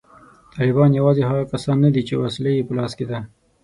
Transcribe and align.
طالبان 0.55 0.89
یوازې 0.99 1.23
هغه 1.29 1.43
کسان 1.51 1.77
نه 1.85 1.89
دي 1.93 2.01
چې 2.07 2.19
وسله 2.23 2.49
یې 2.55 2.67
په 2.67 2.73
لاس 2.77 2.91
کې 2.97 3.05
ده 3.11 3.19